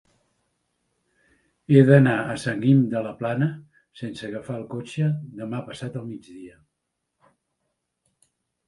[1.73, 3.51] He d'anar a Sant Guim de la Plana
[4.01, 5.11] sense agafar el cotxe
[5.45, 6.61] demà passat al migdia.